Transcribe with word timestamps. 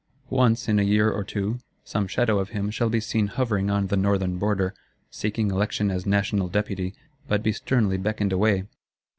Once, 0.31 0.67
in 0.67 0.79
a 0.79 0.81
year 0.81 1.11
or 1.11 1.23
two, 1.23 1.59
some 1.83 2.07
shadow 2.07 2.39
of 2.39 2.49
him 2.49 2.71
shall 2.71 2.89
be 2.89 2.99
seen 2.99 3.27
hovering 3.27 3.69
on 3.69 3.85
the 3.85 3.95
Northern 3.95 4.39
Border, 4.39 4.73
seeking 5.11 5.51
election 5.51 5.91
as 5.91 6.07
National 6.07 6.47
Deputy; 6.47 6.95
but 7.27 7.43
be 7.43 7.51
sternly 7.51 7.97
beckoned 7.97 8.33
away. 8.33 8.63